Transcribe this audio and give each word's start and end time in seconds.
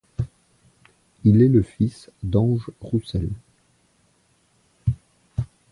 Il 1.25 1.43
est 1.43 1.47
le 1.47 1.61
fils 1.61 2.09
d'Ange 2.23 2.71
Roussel. 2.79 3.29